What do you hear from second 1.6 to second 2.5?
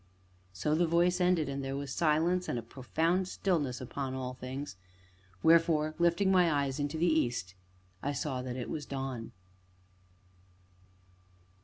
there were silence